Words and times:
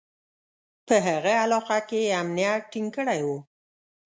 په 0.87 0.95
هغه 1.07 1.33
علاقه 1.43 1.79
کې 1.89 1.99
یې 2.05 2.15
امنیت 2.21 2.61
ټینګ 2.71 2.89
کړی 2.95 3.21
و. 3.27 3.29